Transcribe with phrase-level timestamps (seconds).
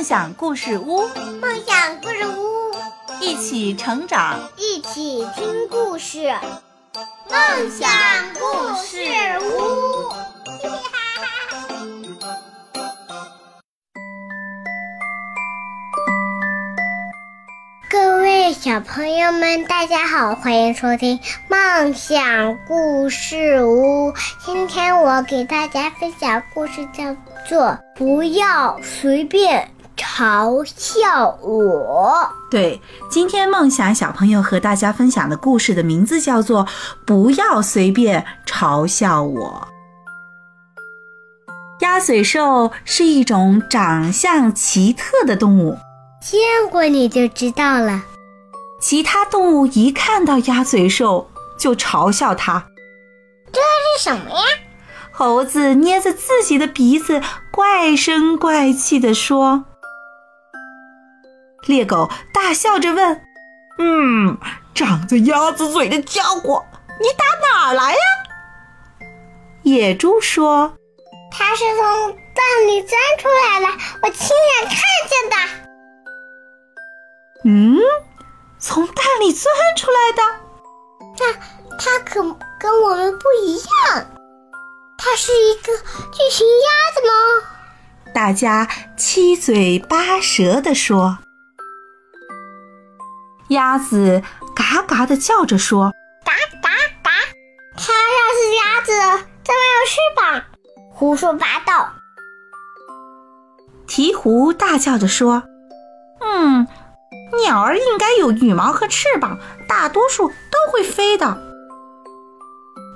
[0.00, 1.06] 梦想故事屋，
[1.42, 2.72] 梦想故事屋，
[3.20, 6.32] 一起成长，一起听故事。
[7.28, 7.86] 梦想
[8.32, 8.40] 故
[8.82, 8.96] 事
[9.42, 10.08] 屋，
[17.90, 24.14] 各位小朋友们，大家好，欢迎收听梦想故事屋。
[24.46, 27.14] 今天我给大家分享故事，叫
[27.46, 27.64] 做
[27.94, 29.68] 《不要随便
[30.20, 32.28] 嘲笑我》。
[32.50, 32.78] 对，
[33.08, 36.66] 今天梦想小朋友和大家分享的故事的名字叫做
[37.06, 39.66] 《不要随便嘲笑我》。
[41.80, 45.78] 鸭嘴兽是一种长相奇特的动物，
[46.20, 46.38] 见
[46.70, 48.02] 过你就知道了。
[48.78, 52.66] 其他动物一看到鸭嘴兽就嘲笑它。
[53.50, 53.58] 这
[53.96, 54.44] 是什么呀？
[55.10, 59.64] 猴子捏着自己的鼻子，怪声怪气地说。
[61.66, 63.22] 猎狗大笑着问
[63.78, 64.38] ：“嗯，
[64.74, 66.64] 长着鸭子嘴的家伙，
[66.98, 67.98] 你打哪儿来呀？”
[69.62, 70.74] 野猪说
[71.30, 73.68] ：“它是从蛋里钻出来了，
[74.02, 74.74] 我亲眼看
[75.08, 75.36] 见的。”
[77.44, 77.78] 嗯，
[78.58, 80.22] 从蛋里钻出来的？
[81.18, 81.32] 那
[81.76, 82.22] 它可
[82.58, 84.06] 跟我们不一样，
[84.96, 88.12] 它是一个巨型鸭子吗？
[88.14, 91.18] 大家七嘴八舌地说。
[93.50, 94.22] 鸭子
[94.54, 95.92] 嘎嘎地叫着说
[96.24, 96.70] ：“嘎嘎
[97.02, 97.10] 嘎！
[97.76, 100.42] 它要是鸭子，怎么有翅膀？
[100.92, 101.92] 胡说八道！”
[103.88, 105.42] 鹈鹕大叫着说
[106.22, 106.68] ：“嗯，
[107.44, 111.36] 鸟儿应该有羽毛和翅膀，大多数都会飞的。”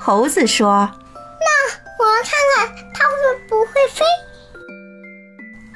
[0.00, 0.88] 猴子说
[1.44, 3.14] ：“那我们看看它会
[3.48, 4.02] 不会飞。”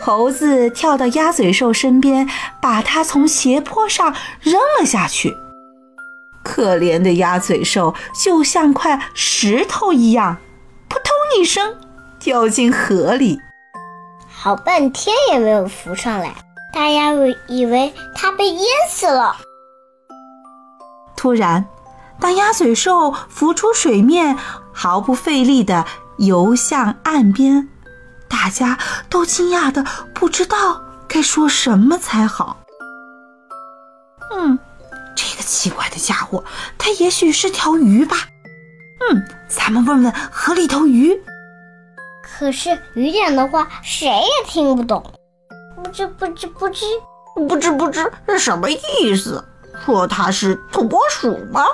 [0.04, 2.28] 猴子跳到鸭嘴兽身边，
[2.60, 5.36] 把它从斜坡上扔了下去。
[6.42, 10.38] 可怜的鸭嘴兽就像块石头一样，
[10.88, 11.76] 扑通一声
[12.18, 13.38] 掉进河里，
[14.28, 16.34] 好半天也没有浮上来。
[16.74, 17.12] 大家
[17.46, 19.36] 以为它被淹死了。
[21.16, 21.64] 突然，
[22.18, 24.36] 当鸭嘴兽浮出水面，
[24.72, 25.86] 毫不费力地
[26.18, 27.68] 游向岸边。
[28.42, 28.76] 大家
[29.08, 32.56] 都惊讶的不知道该说什么才好。
[34.34, 34.58] 嗯，
[35.14, 36.42] 这个奇怪的家伙，
[36.76, 38.16] 他也许是条鱼吧？
[38.98, 41.16] 嗯，咱们问问河里头鱼。
[42.20, 45.00] 可是鱼讲的话谁也听不懂。
[45.76, 46.84] 不知不知不知
[47.46, 49.44] 不知不知是什么意思？
[49.86, 51.64] 说它是土拨鼠吗？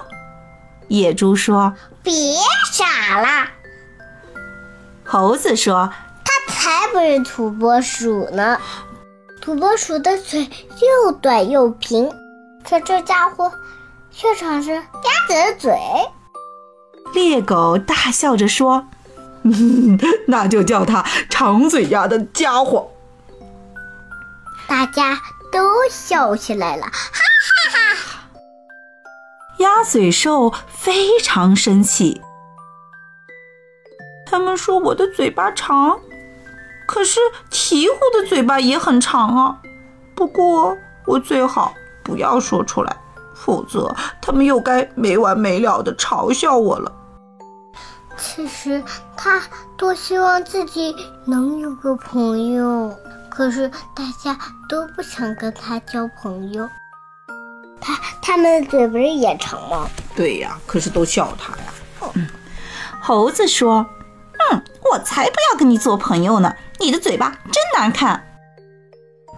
[0.89, 1.73] 野猪说
[2.05, 2.13] ：“别
[2.71, 3.49] 傻了。”
[5.03, 5.91] 猴子说。
[6.69, 8.61] 才不是土拨鼠呢！
[9.41, 10.47] 土拨鼠的嘴
[11.07, 12.13] 又短又平，
[12.63, 13.51] 可这家伙
[14.11, 14.83] 却长着鸭
[15.27, 15.79] 子的嘴。
[17.15, 18.87] 猎狗大笑着说
[20.29, 22.91] ：“那就叫它长嘴鸭的家伙。”
[24.69, 25.19] 大家
[25.51, 26.91] 都笑起来了，哈
[27.73, 28.29] 哈哈！
[29.57, 32.21] 鸭嘴兽非常生气，
[34.27, 35.99] 他们说我的嘴巴长。
[36.89, 39.59] 可是鹈鹕的嘴巴也很长啊，
[40.15, 42.97] 不过我最好不要说出来，
[43.35, 46.91] 否则他们又该没完没了的嘲笑我了。
[48.17, 48.83] 其实
[49.15, 49.43] 他
[49.77, 50.97] 多希望自己
[51.27, 52.91] 能有个朋友，
[53.29, 56.67] 可是大家都不想跟他交朋友。
[57.79, 59.87] 他他们的嘴不是也长吗？
[60.17, 62.11] 对呀，可是都笑他呀。
[62.15, 62.27] 嗯，
[62.99, 63.85] 猴子说。
[64.89, 66.55] 嗯，我才不要跟你做朋友呢！
[66.81, 68.25] 你的嘴巴真难看。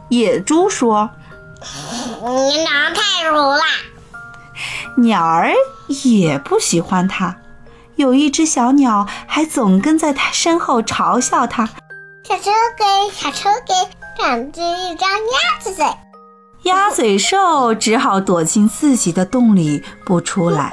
[0.08, 1.10] 野猪说
[2.22, 3.62] ：“你长得太丑了。”
[4.98, 5.52] 鸟儿
[6.04, 7.36] 也不喜欢它，
[7.96, 11.68] 有一只小鸟还总跟在它身后嘲笑它
[12.24, 13.72] ：“小车给，小车给，
[14.18, 15.86] 长着一张鸭子嘴。”
[16.64, 20.70] 鸭嘴兽只好躲进自己的洞里不出来，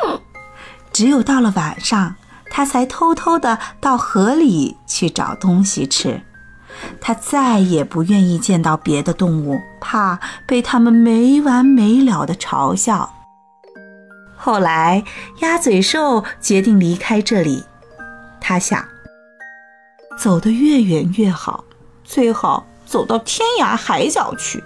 [0.91, 2.15] 只有到了晚上。
[2.49, 6.21] 他才偷偷的到河里去找东西吃，
[6.99, 13.13] 他再也不愿意见到别的动物，怕被他们没完没了的嘲笑。
[14.35, 15.03] 后来，
[15.39, 17.63] 鸭嘴兽决定离开这里。
[18.39, 18.85] 他想，
[20.17, 21.63] 走得越远越好，
[22.03, 24.63] 最好走到天涯海角去。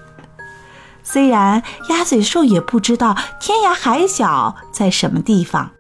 [1.04, 5.72] 虽然鸭嘴兽也不知道天涯海角在什么地方。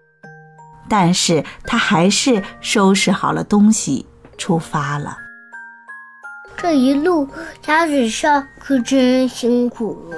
[0.91, 4.05] 但是他还是收拾好了东西，
[4.37, 5.17] 出发了。
[6.57, 7.29] 这一路
[7.65, 8.27] 小嘴兽
[8.59, 10.13] 可真辛苦，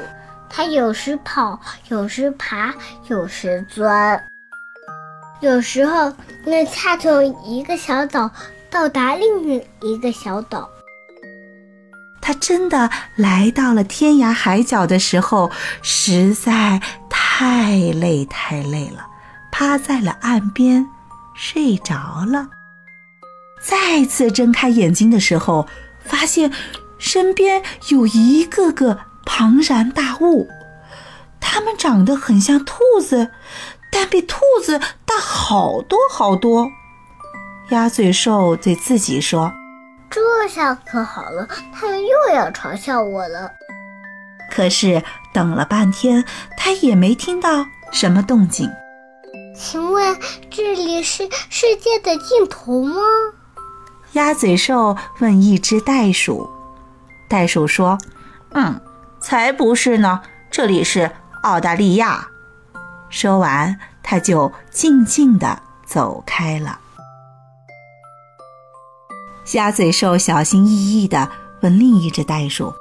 [0.49, 1.59] 它有时跑，
[1.89, 2.73] 有时爬，
[3.07, 4.19] 有时钻，
[5.41, 6.11] 有时候
[6.43, 8.31] 那恰从一个小岛
[8.71, 10.67] 到达另一个小岛。
[12.19, 15.51] 他真的来到了天涯海角的时候，
[15.83, 16.81] 实在
[17.11, 19.05] 太累太累了，
[19.53, 20.89] 趴在了岸边
[21.35, 22.50] 睡着了。
[23.61, 25.67] 再次睁开眼睛的时候，
[26.03, 26.51] 发现
[26.97, 30.50] 身边有一个个庞然大物，
[31.39, 33.29] 它们长得很像兔子，
[33.91, 36.67] 但比兔子大好多好多。
[37.69, 39.53] 鸭嘴兽对自己说。
[40.09, 43.51] 这下可好了，他们又要嘲笑我了。
[44.51, 45.01] 可是
[45.31, 46.25] 等了半天，
[46.57, 48.69] 他也没听到什么动静。
[49.55, 50.17] 请问
[50.50, 52.95] 这里是世界的尽头吗？
[54.13, 56.50] 鸭嘴兽问一只袋鼠。
[57.29, 57.97] 袋鼠说
[58.53, 58.81] ：“嗯，
[59.19, 61.11] 才不是呢，这里是
[61.44, 62.27] 澳大利亚。”
[63.09, 66.79] 说完，它就静静地走开了。
[69.53, 71.29] 鸭嘴兽小心翼翼地
[71.61, 72.73] 问另一只袋鼠：“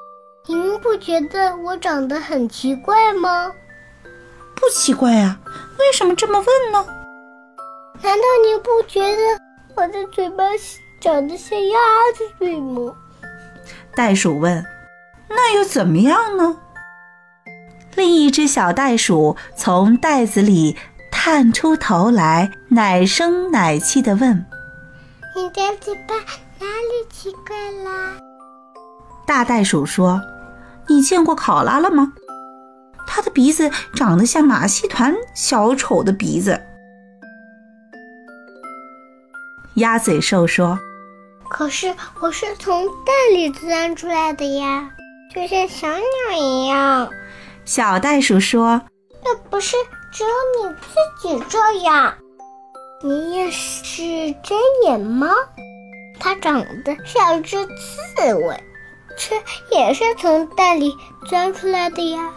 [0.48, 3.52] 您不觉得我长得很奇怪吗
[4.56, 5.40] ？”“不奇怪啊，
[5.82, 6.84] 为什么这么问呢
[8.02, 9.22] ？”“难道你不觉得
[9.76, 10.44] 我的嘴巴
[11.00, 11.78] 长得像鸭
[12.16, 12.94] 子嘴吗？”
[13.94, 14.64] 袋鼠问。
[15.28, 16.56] “那又怎么样呢？”
[17.96, 20.76] 另一只小袋鼠从袋子里
[21.10, 24.46] 探出头来，奶声奶气地问
[25.36, 26.14] ：“你的嘴巴？”
[26.58, 28.16] 哪里奇怪啦？
[29.26, 30.20] 大袋鼠说
[30.86, 32.12] ：“你见过考拉了吗？
[33.06, 36.62] 它的鼻子长得像马戏团小丑的鼻子。”
[39.76, 40.78] 鸭嘴兽说
[41.48, 44.90] ：“可是我是从蛋里钻出来的呀，
[45.34, 47.10] 就像小鸟一样。”
[47.64, 48.82] 小袋鼠说
[49.24, 49.76] ：“那不是
[50.12, 52.14] 只有你自己这样？
[53.02, 54.02] 爷爷是
[54.42, 55.28] 睁眼猫？”
[56.20, 58.62] 它长得像只刺猬，
[59.16, 60.94] 却也是从蛋里
[61.26, 62.30] 钻出来的呀。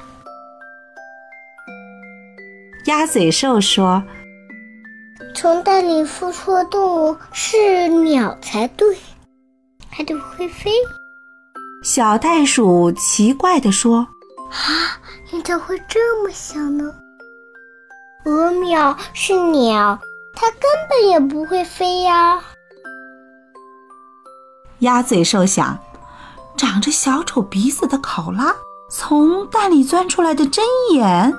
[2.86, 4.04] 鸭嘴兽说
[5.34, 8.96] ：“从蛋里孵出的动物是鸟才对，
[9.92, 10.70] 它就会飞。”
[11.84, 14.08] 小袋鼠奇怪地说
[14.52, 15.02] ：“啊，
[15.32, 16.94] 你怎么会这么想呢？
[18.26, 20.00] 鹅鸟是鸟，
[20.36, 22.40] 它根本也不会飞呀。”
[24.80, 25.80] 鸭嘴兽想，
[26.56, 28.54] 长着小丑鼻子的考拉，
[28.92, 31.34] 从蛋里钻出来的针眼，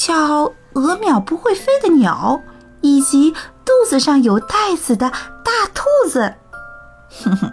[0.00, 2.40] 叫鹅鸟不会飞的鸟，
[2.80, 3.32] 以及
[3.66, 6.36] 肚子上有袋子的大兔子。
[7.22, 7.52] 哼哼，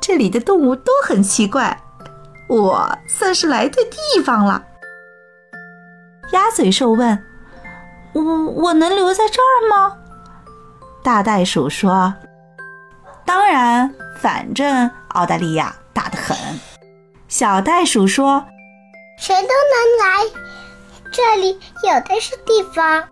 [0.00, 1.80] 这里的动物都很奇怪，
[2.48, 4.64] 我算是来对地方了。
[6.32, 7.24] 鸭嘴兽问
[8.12, 9.96] ：“我我能留在这儿吗？”
[11.04, 12.12] 大袋鼠说
[13.24, 16.36] ：“当然。”反正澳大利亚大得很，
[17.28, 18.42] 小袋鼠说
[19.18, 20.24] ：“谁都能来，
[21.14, 23.04] 这里有的是地方。”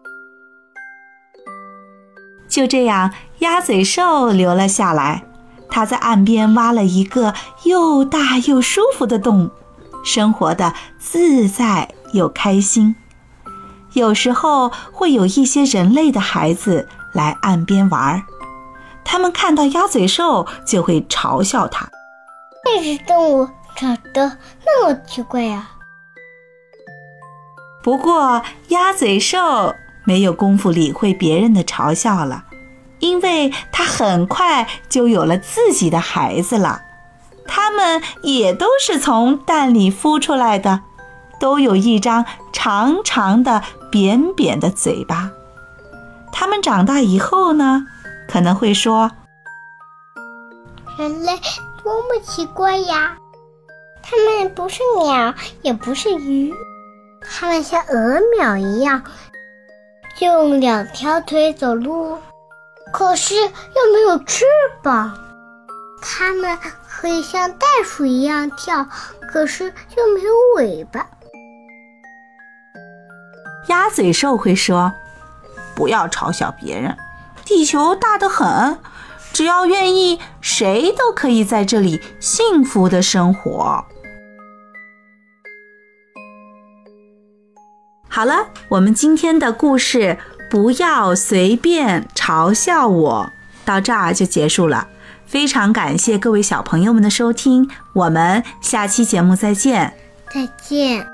[2.50, 5.25] 就这样，鸭嘴兽留了下来。
[5.70, 7.32] 它在岸边挖了一个
[7.62, 9.50] 又大又舒服的洞，
[10.04, 12.94] 生活的自在又开心。
[13.94, 18.23] 有时候会有一些人类的孩子来岸边玩儿。
[19.02, 21.88] 他们看到鸭嘴兽就会嘲笑它。
[22.64, 25.71] 这只动物长得那么奇怪呀！
[27.83, 29.75] 不过鸭嘴兽
[30.05, 32.45] 没有功夫理会别人的嘲笑了，
[33.01, 36.83] 因为它很快就有了自己的孩子了。
[37.47, 40.81] 他们也都是从蛋里孵出来的，
[41.41, 45.33] 都有一张长长的、扁扁的嘴巴。
[46.33, 47.87] 他们长大以后呢？
[48.29, 49.11] 可能会说
[50.97, 51.33] ：“人类
[51.83, 53.17] 多么奇怪呀！
[54.03, 56.55] 它们不是鸟，也不是鱼，
[57.29, 59.02] 它们像鹅鸟一样
[60.21, 62.19] 用两条腿走路，
[62.93, 64.45] 可是又没有翅
[64.83, 65.19] 膀。
[66.00, 68.87] 它们可以像袋鼠一样跳，
[69.31, 69.64] 可是
[69.97, 71.07] 又没有尾巴。”
[73.69, 74.93] 鸭嘴兽会说
[75.75, 76.97] ：“不要嘲笑别人。”
[77.45, 78.79] 地球大得很，
[79.33, 83.85] 只要愿意，谁都可以在这里幸福的生活。
[88.14, 90.19] 好了，我们今天的故事
[90.50, 93.31] 不要随便嘲笑我，
[93.64, 94.87] 到这儿就结束了。
[95.25, 99.95] 非常感谢各位小朋友们的收听，我们下期节目再见。
[100.31, 101.07] 再见。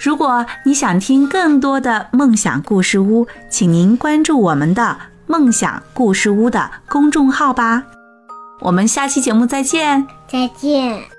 [0.00, 7.84] 如果你想听更多的梦想故事屋，请您关注我们的梦想故事屋的公众号吧。
[8.58, 10.04] 我们下期节目再见。
[10.26, 11.15] 再见。